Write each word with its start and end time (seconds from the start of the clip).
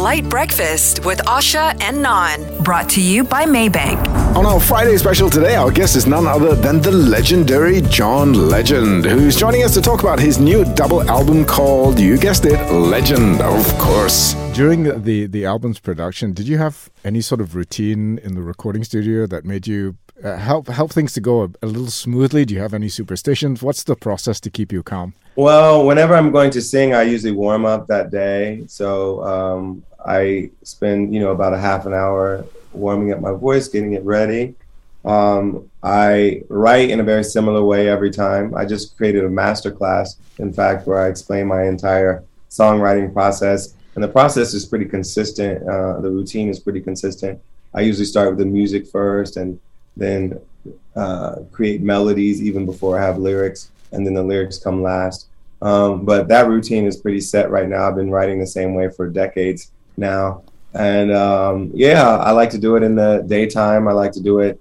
LITE 0.00 0.30
Breakfast 0.30 1.04
with 1.04 1.18
Asha 1.26 1.76
and 1.82 2.00
Non. 2.00 2.64
Brought 2.64 2.88
to 2.90 3.02
you 3.02 3.22
by 3.22 3.44
Maybank. 3.44 4.08
On 4.34 4.46
our 4.46 4.58
Friday 4.58 4.96
special 4.96 5.28
today, 5.28 5.56
our 5.56 5.70
guest 5.70 5.94
is 5.94 6.06
none 6.06 6.26
other 6.26 6.54
than 6.54 6.80
the 6.80 6.90
legendary 6.90 7.82
John 7.82 8.32
Legend, 8.32 9.04
who's 9.04 9.36
joining 9.36 9.62
us 9.62 9.74
to 9.74 9.82
talk 9.82 10.00
about 10.00 10.18
his 10.18 10.40
new 10.40 10.64
double 10.74 11.02
album 11.02 11.44
called, 11.44 12.00
you 12.00 12.16
guessed 12.16 12.46
it, 12.46 12.72
Legend, 12.72 13.42
of 13.42 13.66
course. 13.76 14.32
During 14.54 14.84
the, 15.02 15.26
the 15.26 15.44
album's 15.44 15.78
production, 15.78 16.32
did 16.32 16.48
you 16.48 16.56
have 16.56 16.88
any 17.04 17.20
sort 17.20 17.42
of 17.42 17.54
routine 17.54 18.16
in 18.24 18.34
the 18.34 18.42
recording 18.42 18.84
studio 18.84 19.26
that 19.26 19.44
made 19.44 19.66
you 19.66 19.98
uh, 20.24 20.36
help 20.36 20.68
help 20.68 20.92
things 20.92 21.12
to 21.14 21.20
go 21.20 21.42
a, 21.42 21.48
a, 21.62 21.66
little 21.66 21.90
smoothly? 21.90 22.46
Do 22.46 22.54
you 22.54 22.60
have 22.60 22.72
any 22.72 22.88
superstitions? 22.88 23.62
What's 23.62 23.84
the 23.84 23.96
process 23.96 24.40
to 24.40 24.50
keep 24.50 24.72
you 24.72 24.82
calm? 24.82 25.12
Well, 25.36 25.86
whenever 25.86 26.14
I'm 26.14 26.30
going 26.32 26.50
to 26.52 26.62
sing, 26.62 26.94
I 26.94 27.02
usually 27.02 27.32
warm 27.32 27.64
up 27.64 27.86
that 27.86 28.10
day. 28.10 28.64
So 28.66 29.24
um, 29.24 29.82
I 30.06 30.50
spend 30.62 31.14
you 31.14 31.20
know 31.20 31.30
about 31.30 31.52
a 31.52 31.58
half 31.58 31.86
an 31.86 31.94
hour 31.94 32.44
warming 32.72 33.12
up 33.12 33.20
my 33.20 33.32
voice, 33.32 33.68
getting 33.68 33.94
it 33.94 34.04
ready. 34.04 34.54
Um, 35.04 35.70
I 35.82 36.42
write 36.48 36.90
in 36.90 37.00
a 37.00 37.04
very 37.04 37.24
similar 37.24 37.64
way 37.64 37.88
every 37.88 38.10
time. 38.10 38.54
I 38.54 38.64
just 38.64 38.96
created 38.96 39.24
a 39.24 39.30
master 39.30 39.70
class, 39.70 40.16
in 40.38 40.52
fact, 40.52 40.86
where 40.86 41.00
I 41.00 41.08
explain 41.08 41.46
my 41.46 41.64
entire 41.64 42.22
songwriting 42.50 43.12
process. 43.12 43.74
And 43.94 44.04
the 44.04 44.08
process 44.08 44.54
is 44.54 44.66
pretty 44.66 44.84
consistent. 44.84 45.66
Uh, 45.68 46.00
the 46.00 46.10
routine 46.10 46.48
is 46.48 46.60
pretty 46.60 46.80
consistent. 46.80 47.40
I 47.74 47.80
usually 47.80 48.04
start 48.04 48.30
with 48.30 48.38
the 48.38 48.44
music 48.44 48.86
first 48.86 49.36
and 49.36 49.58
then 49.96 50.40
uh, 50.94 51.36
create 51.50 51.80
melodies 51.80 52.42
even 52.42 52.66
before 52.66 52.98
I 52.98 53.04
have 53.04 53.18
lyrics, 53.18 53.70
and 53.92 54.06
then 54.06 54.14
the 54.14 54.22
lyrics 54.22 54.58
come 54.58 54.82
last. 54.82 55.26
Um, 55.62 56.04
but 56.04 56.28
that 56.28 56.48
routine 56.48 56.86
is 56.86 56.96
pretty 56.96 57.20
set 57.20 57.50
right 57.50 57.68
now. 57.68 57.88
I've 57.88 57.96
been 57.96 58.10
writing 58.10 58.38
the 58.38 58.46
same 58.46 58.74
way 58.74 58.88
for 58.88 59.08
decades 59.08 59.70
now. 60.00 60.42
And 60.74 61.12
um, 61.12 61.70
yeah, 61.74 62.16
I 62.16 62.32
like 62.32 62.50
to 62.50 62.58
do 62.58 62.76
it 62.76 62.82
in 62.82 62.96
the 62.96 63.24
daytime. 63.26 63.86
I 63.86 63.92
like 63.92 64.12
to 64.12 64.20
do 64.20 64.40
it 64.40 64.60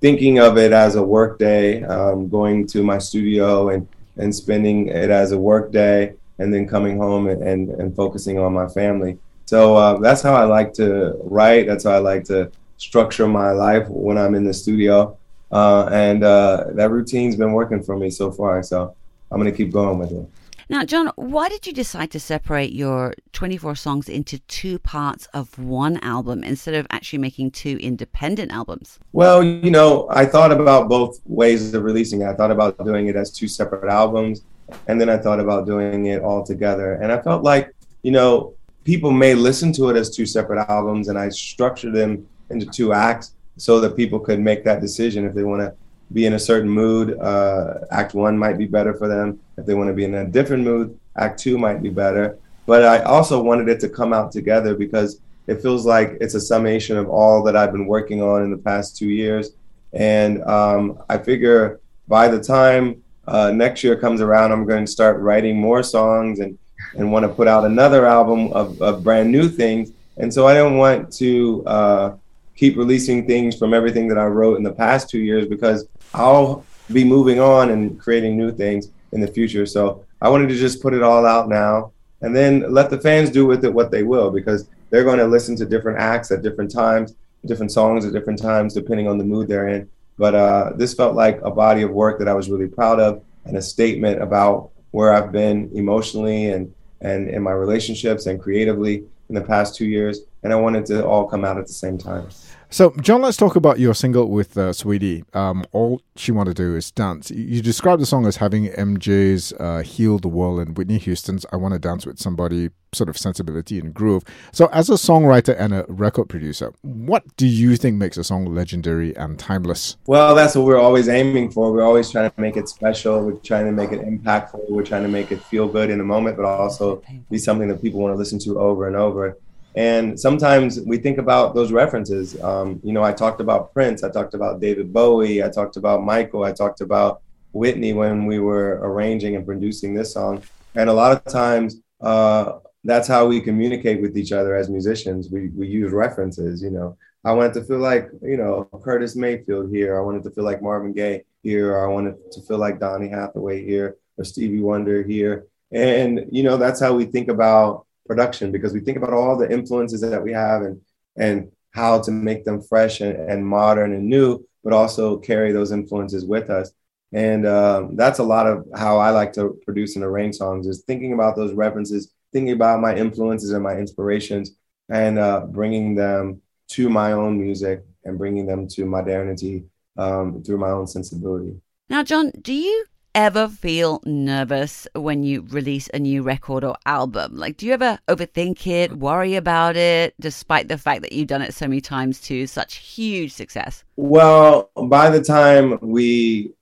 thinking 0.00 0.38
of 0.38 0.56
it 0.58 0.72
as 0.72 0.94
a 0.94 1.02
work 1.02 1.38
day, 1.38 1.82
um, 1.84 2.28
going 2.28 2.66
to 2.68 2.82
my 2.82 2.98
studio 2.98 3.70
and, 3.70 3.86
and 4.16 4.34
spending 4.34 4.88
it 4.88 5.10
as 5.10 5.32
a 5.32 5.38
work 5.38 5.72
day, 5.72 6.14
and 6.38 6.54
then 6.54 6.68
coming 6.68 6.96
home 6.96 7.28
and, 7.28 7.42
and, 7.42 7.68
and 7.70 7.96
focusing 7.96 8.38
on 8.38 8.52
my 8.52 8.68
family. 8.68 9.18
So 9.46 9.76
uh, 9.76 9.98
that's 9.98 10.22
how 10.22 10.34
I 10.34 10.44
like 10.44 10.72
to 10.74 11.16
write. 11.24 11.66
That's 11.66 11.84
how 11.84 11.92
I 11.92 11.98
like 11.98 12.24
to 12.24 12.52
structure 12.76 13.26
my 13.26 13.50
life 13.50 13.88
when 13.88 14.18
I'm 14.18 14.34
in 14.34 14.44
the 14.44 14.54
studio. 14.54 15.16
Uh, 15.50 15.88
and 15.90 16.22
uh, 16.22 16.66
that 16.72 16.90
routine's 16.90 17.34
been 17.34 17.52
working 17.52 17.82
for 17.82 17.96
me 17.96 18.10
so 18.10 18.30
far. 18.30 18.62
So 18.62 18.94
I'm 19.30 19.40
going 19.40 19.50
to 19.50 19.56
keep 19.56 19.72
going 19.72 19.98
with 19.98 20.12
it. 20.12 20.28
Now, 20.70 20.84
John, 20.84 21.10
why 21.16 21.48
did 21.48 21.66
you 21.66 21.72
decide 21.72 22.10
to 22.10 22.20
separate 22.20 22.72
your 22.72 23.14
24 23.32 23.74
songs 23.74 24.06
into 24.06 24.38
two 24.40 24.78
parts 24.78 25.26
of 25.32 25.58
one 25.58 25.96
album 25.98 26.44
instead 26.44 26.74
of 26.74 26.86
actually 26.90 27.20
making 27.20 27.52
two 27.52 27.78
independent 27.80 28.52
albums? 28.52 28.98
Well, 29.12 29.42
you 29.42 29.70
know, 29.70 30.06
I 30.10 30.26
thought 30.26 30.52
about 30.52 30.90
both 30.90 31.20
ways 31.24 31.72
of 31.72 31.84
releasing 31.84 32.20
it. 32.20 32.26
I 32.26 32.34
thought 32.34 32.50
about 32.50 32.84
doing 32.84 33.06
it 33.06 33.16
as 33.16 33.30
two 33.30 33.48
separate 33.48 33.90
albums, 33.90 34.42
and 34.88 35.00
then 35.00 35.08
I 35.08 35.16
thought 35.16 35.40
about 35.40 35.64
doing 35.64 36.06
it 36.06 36.20
all 36.20 36.44
together. 36.44 36.94
And 36.94 37.10
I 37.10 37.22
felt 37.22 37.42
like, 37.42 37.74
you 38.02 38.12
know, 38.12 38.52
people 38.84 39.10
may 39.10 39.34
listen 39.34 39.72
to 39.72 39.88
it 39.88 39.96
as 39.96 40.14
two 40.14 40.26
separate 40.26 40.68
albums, 40.68 41.08
and 41.08 41.18
I 41.18 41.30
structured 41.30 41.94
them 41.94 42.28
into 42.50 42.66
two 42.66 42.92
acts 42.92 43.32
so 43.56 43.80
that 43.80 43.96
people 43.96 44.20
could 44.20 44.38
make 44.38 44.64
that 44.64 44.82
decision 44.82 45.24
if 45.24 45.32
they 45.32 45.44
want 45.44 45.62
to 45.62 45.74
be 46.12 46.26
in 46.26 46.34
a 46.34 46.38
certain 46.38 46.68
mood. 46.68 47.18
Uh, 47.18 47.80
act 47.90 48.14
one 48.14 48.38
might 48.38 48.58
be 48.58 48.66
better 48.66 48.94
for 48.94 49.08
them. 49.08 49.38
If 49.56 49.66
they 49.66 49.74
want 49.74 49.88
to 49.88 49.94
be 49.94 50.04
in 50.04 50.14
a 50.14 50.26
different 50.26 50.64
mood, 50.64 50.98
act 51.16 51.40
two 51.40 51.58
might 51.58 51.82
be 51.82 51.90
better. 51.90 52.38
But 52.66 52.84
I 52.84 53.02
also 53.02 53.42
wanted 53.42 53.68
it 53.68 53.80
to 53.80 53.88
come 53.88 54.12
out 54.12 54.32
together 54.32 54.74
because 54.74 55.20
it 55.46 55.62
feels 55.62 55.86
like 55.86 56.18
it's 56.20 56.34
a 56.34 56.40
summation 56.40 56.96
of 56.96 57.08
all 57.08 57.42
that 57.44 57.56
I've 57.56 57.72
been 57.72 57.86
working 57.86 58.22
on 58.22 58.42
in 58.42 58.50
the 58.50 58.58
past 58.58 58.96
two 58.96 59.08
years. 59.08 59.50
And 59.92 60.42
um, 60.44 61.02
I 61.08 61.16
figure 61.16 61.80
by 62.06 62.28
the 62.28 62.42
time 62.42 63.02
uh, 63.26 63.50
next 63.50 63.82
year 63.82 63.96
comes 63.96 64.20
around, 64.20 64.52
I'm 64.52 64.66
going 64.66 64.84
to 64.84 64.90
start 64.90 65.20
writing 65.20 65.58
more 65.58 65.82
songs 65.82 66.40
and, 66.40 66.58
and 66.94 67.10
want 67.10 67.24
to 67.24 67.28
put 67.28 67.48
out 67.48 67.64
another 67.64 68.06
album 68.06 68.52
of, 68.52 68.80
of 68.82 69.02
brand 69.02 69.32
new 69.32 69.48
things. 69.48 69.92
And 70.18 70.32
so 70.32 70.46
I 70.46 70.54
don't 70.54 70.76
want 70.76 71.12
to 71.14 71.64
uh, 71.66 72.16
keep 72.58 72.76
releasing 72.76 73.24
things 73.24 73.56
from 73.56 73.72
everything 73.72 74.08
that 74.08 74.18
I 74.18 74.24
wrote 74.24 74.56
in 74.56 74.64
the 74.64 74.72
past 74.72 75.08
two 75.08 75.20
years 75.20 75.46
because 75.46 75.86
I'll 76.12 76.66
be 76.92 77.04
moving 77.04 77.38
on 77.38 77.70
and 77.70 78.00
creating 78.00 78.36
new 78.36 78.50
things 78.50 78.90
in 79.12 79.20
the 79.20 79.28
future. 79.28 79.64
So 79.64 80.04
I 80.20 80.28
wanted 80.28 80.48
to 80.48 80.56
just 80.56 80.82
put 80.82 80.92
it 80.92 81.02
all 81.04 81.24
out 81.24 81.48
now 81.48 81.92
and 82.20 82.34
then 82.34 82.72
let 82.72 82.90
the 82.90 82.98
fans 83.00 83.30
do 83.30 83.46
with 83.46 83.64
it 83.64 83.72
what 83.72 83.92
they 83.92 84.02
will 84.02 84.32
because 84.32 84.68
they're 84.90 85.04
going 85.04 85.20
to 85.20 85.26
listen 85.26 85.54
to 85.56 85.66
different 85.66 86.00
acts 86.00 86.32
at 86.32 86.42
different 86.42 86.72
times, 86.72 87.14
different 87.46 87.70
songs 87.70 88.04
at 88.04 88.12
different 88.12 88.42
times, 88.42 88.74
depending 88.74 89.06
on 89.06 89.18
the 89.18 89.24
mood 89.24 89.46
they're 89.46 89.68
in. 89.68 89.88
But 90.16 90.34
uh, 90.34 90.72
this 90.74 90.94
felt 90.94 91.14
like 91.14 91.40
a 91.42 91.52
body 91.52 91.82
of 91.82 91.92
work 91.92 92.18
that 92.18 92.26
I 92.26 92.34
was 92.34 92.50
really 92.50 92.66
proud 92.66 92.98
of 92.98 93.22
and 93.44 93.56
a 93.56 93.62
statement 93.62 94.20
about 94.20 94.70
where 94.90 95.14
I've 95.14 95.30
been 95.30 95.70
emotionally 95.74 96.50
and, 96.50 96.74
and 97.02 97.28
in 97.28 97.40
my 97.40 97.52
relationships 97.52 98.26
and 98.26 98.42
creatively 98.42 99.04
in 99.28 99.36
the 99.36 99.42
past 99.42 99.76
two 99.76 99.86
years. 99.86 100.22
And 100.42 100.52
I 100.52 100.56
wanted 100.56 100.86
to 100.86 101.06
all 101.06 101.28
come 101.28 101.44
out 101.44 101.56
at 101.56 101.68
the 101.68 101.72
same 101.72 101.98
time. 101.98 102.26
So, 102.70 102.90
John, 103.00 103.22
let's 103.22 103.38
talk 103.38 103.56
about 103.56 103.78
your 103.78 103.94
single 103.94 104.28
with 104.28 104.58
uh, 104.58 104.72
Saweetie. 104.72 105.24
Um, 105.34 105.64
All 105.72 106.02
She 106.16 106.32
Want 106.32 106.48
to 106.48 106.54
Do 106.54 106.76
Is 106.76 106.90
Dance. 106.90 107.30
You 107.30 107.62
describe 107.62 107.98
the 107.98 108.04
song 108.04 108.26
as 108.26 108.36
having 108.36 108.66
MJ's 108.66 109.54
uh, 109.54 109.78
Heal 109.78 110.18
the 110.18 110.28
World 110.28 110.60
and 110.60 110.76
Whitney 110.76 110.98
Houston's 110.98 111.46
I 111.50 111.56
Want 111.56 111.72
to 111.72 111.80
Dance 111.80 112.04
with 112.04 112.18
Somebody 112.18 112.68
sort 112.92 113.08
of 113.08 113.16
sensibility 113.16 113.78
and 113.78 113.94
groove. 113.94 114.22
So, 114.52 114.66
as 114.66 114.90
a 114.90 114.94
songwriter 114.94 115.56
and 115.58 115.72
a 115.72 115.86
record 115.88 116.28
producer, 116.28 116.74
what 116.82 117.24
do 117.38 117.46
you 117.46 117.74
think 117.76 117.96
makes 117.96 118.18
a 118.18 118.24
song 118.24 118.44
legendary 118.44 119.16
and 119.16 119.38
timeless? 119.38 119.96
Well, 120.06 120.34
that's 120.34 120.54
what 120.54 120.66
we're 120.66 120.78
always 120.78 121.08
aiming 121.08 121.52
for. 121.52 121.72
We're 121.72 121.84
always 121.84 122.10
trying 122.10 122.30
to 122.30 122.40
make 122.40 122.58
it 122.58 122.68
special. 122.68 123.24
We're 123.24 123.32
trying 123.36 123.64
to 123.64 123.72
make 123.72 123.92
it 123.92 124.02
impactful. 124.02 124.68
We're 124.68 124.84
trying 124.84 125.04
to 125.04 125.08
make 125.08 125.32
it 125.32 125.42
feel 125.44 125.68
good 125.68 125.88
in 125.88 125.96
the 125.96 126.04
moment, 126.04 126.36
but 126.36 126.44
also 126.44 127.02
be 127.30 127.38
something 127.38 127.68
that 127.68 127.80
people 127.80 128.00
want 128.00 128.12
to 128.12 128.18
listen 128.18 128.38
to 128.40 128.60
over 128.60 128.86
and 128.86 128.94
over. 128.94 129.38
And 129.78 130.18
sometimes 130.18 130.80
we 130.80 130.98
think 130.98 131.18
about 131.18 131.54
those 131.54 131.70
references. 131.70 132.36
Um, 132.42 132.80
you 132.82 132.92
know, 132.92 133.04
I 133.04 133.12
talked 133.12 133.40
about 133.40 133.72
Prince, 133.72 134.02
I 134.02 134.10
talked 134.10 134.34
about 134.34 134.60
David 134.60 134.92
Bowie, 134.92 135.40
I 135.40 135.48
talked 135.48 135.76
about 135.76 136.02
Michael, 136.02 136.42
I 136.42 136.50
talked 136.50 136.80
about 136.80 137.22
Whitney 137.52 137.92
when 137.92 138.26
we 138.26 138.40
were 138.40 138.80
arranging 138.82 139.36
and 139.36 139.46
producing 139.46 139.94
this 139.94 140.12
song. 140.12 140.42
And 140.74 140.90
a 140.90 140.92
lot 140.92 141.12
of 141.12 141.24
times, 141.32 141.80
uh, 142.00 142.58
that's 142.82 143.06
how 143.06 143.28
we 143.28 143.40
communicate 143.40 144.02
with 144.02 144.18
each 144.18 144.32
other 144.32 144.56
as 144.56 144.68
musicians. 144.68 145.30
We, 145.30 145.50
we 145.50 145.68
use 145.68 145.92
references, 145.92 146.60
you 146.60 146.70
know. 146.70 146.96
I 147.24 147.30
wanted 147.30 147.54
to 147.54 147.62
feel 147.62 147.78
like, 147.78 148.10
you 148.20 148.36
know, 148.36 148.68
Curtis 148.82 149.14
Mayfield 149.14 149.70
here. 149.70 149.96
I 149.96 150.00
wanted 150.00 150.24
to 150.24 150.30
feel 150.30 150.44
like 150.44 150.60
Marvin 150.60 150.92
Gaye 150.92 151.22
here. 151.44 151.78
I 151.78 151.86
wanted 151.86 152.16
to 152.32 152.40
feel 152.42 152.58
like 152.58 152.80
Donny 152.80 153.08
Hathaway 153.08 153.64
here 153.64 153.96
or 154.16 154.24
Stevie 154.24 154.60
Wonder 154.60 155.04
here. 155.04 155.46
And, 155.70 156.26
you 156.32 156.42
know, 156.42 156.56
that's 156.56 156.80
how 156.80 156.94
we 156.94 157.04
think 157.04 157.28
about 157.28 157.86
production 158.08 158.50
because 158.50 158.72
we 158.72 158.80
think 158.80 158.96
about 158.96 159.12
all 159.12 159.36
the 159.36 159.50
influences 159.50 160.00
that 160.00 160.22
we 160.22 160.32
have 160.32 160.62
and 160.62 160.80
and 161.16 161.52
how 161.72 162.00
to 162.00 162.10
make 162.10 162.44
them 162.44 162.60
fresh 162.60 163.00
and, 163.00 163.16
and 163.30 163.46
modern 163.46 163.92
and 163.92 164.08
new, 164.08 164.44
but 164.64 164.72
also 164.72 165.18
carry 165.18 165.52
those 165.52 165.70
influences 165.70 166.24
with 166.24 166.50
us. 166.50 166.72
And 167.12 167.46
um, 167.46 167.96
that's 167.96 168.18
a 168.18 168.24
lot 168.24 168.46
of 168.46 168.66
how 168.74 168.98
I 168.98 169.10
like 169.10 169.32
to 169.34 169.58
produce 169.64 169.96
and 169.96 170.04
arrange 170.04 170.36
songs 170.36 170.66
is 170.66 170.82
thinking 170.86 171.12
about 171.12 171.36
those 171.36 171.52
references, 171.52 172.12
thinking 172.32 172.52
about 172.52 172.80
my 172.80 172.94
influences 172.96 173.50
and 173.50 173.62
my 173.62 173.76
inspirations, 173.76 174.56
and 174.88 175.18
uh, 175.18 175.40
bringing 175.46 175.94
them 175.94 176.42
to 176.68 176.88
my 176.88 177.12
own 177.12 177.40
music 177.40 177.84
and 178.04 178.18
bringing 178.18 178.46
them 178.46 178.68
to 178.68 178.84
modernity 178.84 179.64
um, 179.96 180.42
through 180.42 180.58
my 180.58 180.70
own 180.70 180.86
sensibility. 180.86 181.54
Now, 181.88 182.02
John, 182.02 182.30
do 182.42 182.52
you 182.52 182.84
ever 183.14 183.48
feel 183.48 184.00
nervous 184.04 184.86
when 184.94 185.22
you 185.22 185.46
release 185.50 185.88
a 185.92 185.98
new 185.98 186.22
record 186.22 186.64
or 186.64 186.76
album? 186.86 187.36
Like, 187.36 187.56
do 187.56 187.66
you 187.66 187.72
ever 187.72 187.98
overthink 188.08 188.66
it, 188.66 188.92
worry 188.96 189.34
about 189.34 189.76
it, 189.76 190.14
despite 190.20 190.68
the 190.68 190.78
fact 190.78 191.02
that 191.02 191.12
you've 191.12 191.28
done 191.28 191.42
it 191.42 191.54
so 191.54 191.66
many 191.66 191.80
times 191.80 192.20
to 192.22 192.46
such 192.46 192.76
huge 192.76 193.32
success? 193.32 193.84
Well, 193.96 194.70
by 194.74 195.10
the 195.10 195.22
time 195.22 195.78
we 195.80 196.52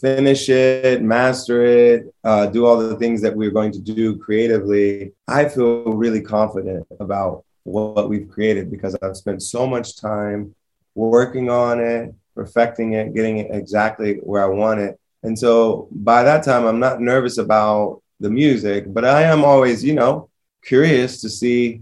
finish 0.00 0.48
it, 0.48 1.02
master 1.02 1.64
it, 1.64 2.14
uh, 2.24 2.46
do 2.46 2.66
all 2.66 2.78
the 2.78 2.96
things 2.96 3.20
that 3.22 3.34
we're 3.34 3.50
going 3.50 3.72
to 3.72 3.80
do 3.80 4.16
creatively, 4.16 5.12
I 5.26 5.48
feel 5.48 5.84
really 5.84 6.20
confident 6.20 6.86
about 7.00 7.44
what 7.64 8.08
we've 8.08 8.28
created 8.28 8.70
because 8.70 8.96
I've 9.02 9.16
spent 9.16 9.42
so 9.42 9.66
much 9.66 9.96
time 9.96 10.54
working 10.94 11.50
on 11.50 11.80
it, 11.80 12.14
perfecting 12.34 12.94
it, 12.94 13.14
getting 13.14 13.38
it 13.38 13.50
exactly 13.50 14.14
where 14.22 14.42
I 14.42 14.46
want 14.46 14.80
it 14.80 14.98
and 15.22 15.38
so 15.38 15.88
by 15.90 16.22
that 16.22 16.44
time, 16.44 16.64
I'm 16.66 16.78
not 16.78 17.00
nervous 17.00 17.38
about 17.38 18.02
the 18.20 18.30
music, 18.30 18.92
but 18.92 19.04
I 19.04 19.22
am 19.22 19.44
always, 19.44 19.82
you 19.84 19.94
know, 19.94 20.28
curious 20.64 21.20
to 21.22 21.28
see 21.28 21.80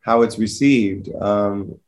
how 0.00 0.22
it's 0.22 0.38
received. 0.38 1.08
Um, 1.14 1.78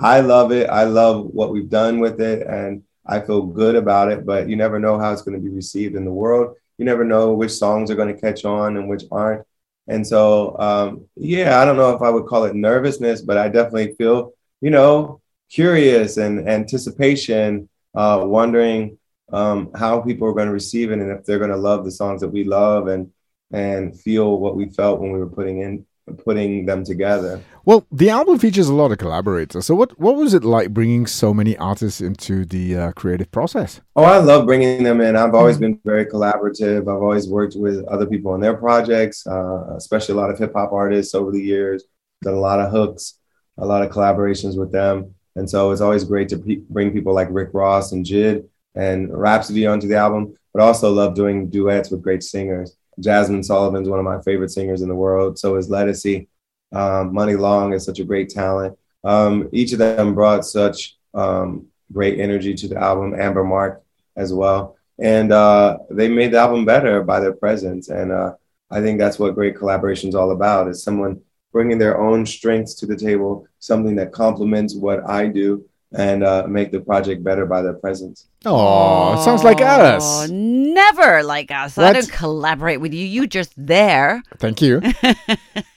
I 0.00 0.20
love 0.20 0.50
it. 0.50 0.68
I 0.68 0.84
love 0.84 1.26
what 1.26 1.52
we've 1.52 1.68
done 1.68 2.00
with 2.00 2.20
it, 2.20 2.46
and 2.46 2.82
I 3.06 3.20
feel 3.20 3.42
good 3.42 3.76
about 3.76 4.10
it. 4.10 4.26
But 4.26 4.48
you 4.48 4.56
never 4.56 4.78
know 4.78 4.98
how 4.98 5.12
it's 5.12 5.22
going 5.22 5.38
to 5.38 5.44
be 5.44 5.54
received 5.54 5.94
in 5.94 6.04
the 6.04 6.12
world. 6.12 6.56
You 6.78 6.84
never 6.84 7.04
know 7.04 7.34
which 7.34 7.52
songs 7.52 7.90
are 7.90 7.96
going 7.96 8.14
to 8.14 8.20
catch 8.20 8.44
on 8.44 8.76
and 8.76 8.88
which 8.88 9.04
aren't. 9.12 9.46
And 9.86 10.06
so, 10.06 10.56
um, 10.58 11.06
yeah, 11.16 11.60
I 11.60 11.64
don't 11.64 11.76
know 11.76 11.94
if 11.94 12.02
I 12.02 12.10
would 12.10 12.26
call 12.26 12.44
it 12.44 12.54
nervousness, 12.54 13.22
but 13.22 13.36
I 13.36 13.48
definitely 13.48 13.94
feel, 13.96 14.32
you 14.60 14.70
know, 14.70 15.20
curious 15.50 16.16
and 16.16 16.48
anticipation, 16.48 17.68
uh, 17.94 18.22
wondering 18.24 18.98
um, 19.32 19.70
how 19.74 20.00
people 20.00 20.26
are 20.28 20.32
going 20.32 20.46
to 20.46 20.52
receive 20.52 20.90
it 20.90 20.98
and 20.98 21.10
if 21.10 21.24
they're 21.24 21.38
going 21.38 21.50
to 21.50 21.56
love 21.56 21.84
the 21.84 21.90
songs 21.90 22.20
that 22.20 22.28
we 22.28 22.44
love 22.44 22.88
and 22.88 23.10
and 23.52 23.98
feel 24.00 24.38
what 24.38 24.56
we 24.56 24.66
felt 24.70 25.00
when 25.00 25.10
we 25.10 25.18
were 25.18 25.28
putting 25.28 25.60
in 25.60 25.84
putting 26.18 26.66
them 26.66 26.84
together. 26.84 27.40
Well, 27.64 27.86
the 27.92 28.10
album 28.10 28.38
features 28.38 28.68
a 28.68 28.74
lot 28.74 28.90
of 28.90 28.98
collaborators. 28.98 29.66
So, 29.66 29.74
what 29.74 29.98
what 29.98 30.16
was 30.16 30.34
it 30.34 30.44
like 30.44 30.70
bringing 30.70 31.06
so 31.06 31.32
many 31.32 31.56
artists 31.56 32.00
into 32.00 32.44
the 32.44 32.76
uh, 32.76 32.92
creative 32.92 33.30
process? 33.30 33.80
Oh, 33.96 34.04
I 34.04 34.18
love 34.18 34.46
bringing 34.46 34.82
them 34.82 35.00
in. 35.00 35.16
I've 35.16 35.34
always 35.34 35.58
been 35.58 35.80
very 35.84 36.06
collaborative. 36.06 36.82
I've 36.82 37.02
always 37.02 37.28
worked 37.28 37.54
with 37.56 37.84
other 37.86 38.06
people 38.06 38.32
on 38.32 38.40
their 38.40 38.54
projects, 38.54 39.26
uh, 39.26 39.74
especially 39.76 40.14
a 40.14 40.18
lot 40.18 40.30
of 40.30 40.38
hip 40.38 40.52
hop 40.54 40.72
artists 40.72 41.14
over 41.14 41.30
the 41.30 41.42
years. 41.42 41.84
Done 42.22 42.34
a 42.34 42.40
lot 42.40 42.60
of 42.60 42.70
hooks, 42.70 43.18
a 43.58 43.66
lot 43.66 43.82
of 43.82 43.90
collaborations 43.90 44.58
with 44.58 44.72
them, 44.72 45.14
and 45.36 45.48
so 45.48 45.70
it's 45.70 45.80
always 45.80 46.04
great 46.04 46.28
to 46.30 46.38
pe- 46.38 46.62
bring 46.68 46.92
people 46.92 47.14
like 47.14 47.28
Rick 47.30 47.50
Ross 47.52 47.92
and 47.92 48.04
JID 48.04 48.44
and 48.74 49.12
Rhapsody 49.16 49.66
onto 49.66 49.88
the 49.88 49.96
album. 49.96 50.34
But 50.52 50.62
also 50.62 50.92
love 50.92 51.14
doing 51.14 51.48
duets 51.48 51.90
with 51.90 52.02
great 52.02 52.22
singers. 52.22 52.76
Jazmine 53.00 53.44
Sullivan's 53.44 53.88
one 53.88 53.98
of 53.98 54.04
my 54.04 54.20
favorite 54.22 54.50
singers 54.50 54.82
in 54.82 54.88
the 54.88 54.94
world. 54.94 55.38
So 55.38 55.56
is 55.56 55.68
Ledisi. 55.68 56.26
Um, 56.72 57.12
Muni 57.12 57.34
Long 57.34 57.72
is 57.72 57.84
such 57.84 57.98
a 57.98 58.04
great 58.04 58.28
talent. 58.30 58.76
Um, 59.02 59.48
each 59.52 59.72
of 59.72 59.78
them 59.78 60.14
brought 60.14 60.44
such 60.44 60.96
um, 61.14 61.66
great 61.92 62.20
energy 62.20 62.54
to 62.54 62.68
the 62.68 62.76
album. 62.76 63.18
Amber 63.18 63.44
Mark 63.44 63.82
as 64.16 64.32
well, 64.32 64.76
and 64.98 65.32
uh, 65.32 65.78
they 65.90 66.08
made 66.08 66.32
the 66.32 66.38
album 66.38 66.64
better 66.64 67.02
by 67.02 67.20
their 67.20 67.32
presence. 67.32 67.88
And 67.88 68.12
uh, 68.12 68.34
I 68.70 68.80
think 68.80 68.98
that's 68.98 69.18
what 69.18 69.34
great 69.34 69.56
collaboration 69.56 70.08
is 70.08 70.14
all 70.14 70.30
about: 70.30 70.68
is 70.68 70.82
someone 70.82 71.22
bringing 71.52 71.78
their 71.78 71.98
own 71.98 72.24
strengths 72.24 72.74
to 72.74 72.86
the 72.86 72.96
table, 72.96 73.46
something 73.58 73.96
that 73.96 74.12
complements 74.12 74.76
what 74.76 75.08
I 75.08 75.26
do, 75.26 75.64
and 75.92 76.22
uh, 76.22 76.46
make 76.48 76.70
the 76.70 76.80
project 76.80 77.24
better 77.24 77.46
by 77.46 77.62
their 77.62 77.74
presence. 77.74 78.26
Oh, 78.46 79.22
sounds 79.24 79.42
like 79.44 79.60
us. 79.60 80.28
Never 80.30 81.22
like 81.22 81.50
us. 81.50 81.76
I 81.76 81.92
don't 81.92 82.10
collaborate 82.10 82.80
with 82.80 82.94
you. 82.94 83.04
You 83.04 83.26
just 83.26 83.52
there 83.56 84.22
Thank 84.38 84.62
you. 84.62 84.80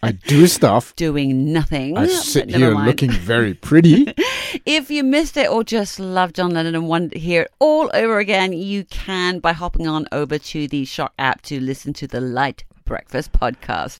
I 0.01 0.12
do 0.12 0.48
stuff. 0.57 0.95
doing 0.95 1.51
nothing. 1.51 1.98
I 1.98 2.07
sit 2.07 2.50
here 2.50 2.74
mind. 2.74 2.88
looking 2.88 3.12
very 3.12 3.54
pretty. 3.69 4.13
If 4.65 4.89
you 4.92 5.04
missed 5.04 5.36
it 5.36 5.50
or 5.50 5.63
just 5.63 6.00
love 6.00 6.33
John 6.33 6.51
Legend 6.51 6.75
and 6.75 6.88
want 6.88 7.12
to 7.13 7.19
hear 7.19 7.44
it 7.44 7.51
all 7.59 7.89
over 7.94 8.19
again, 8.19 8.54
you 8.54 8.86
can 8.86 9.39
by 9.39 9.51
hopping 9.54 9.88
on 9.88 10.07
over 10.12 10.38
to 10.38 10.68
the 10.68 10.86
SYOK 10.86 11.09
app 11.18 11.42
to 11.44 11.59
listen 11.59 11.92
to 11.94 12.07
the 12.07 12.21
LITE 12.21 12.63
Breakfast 12.86 13.31
podcast. 13.33 13.92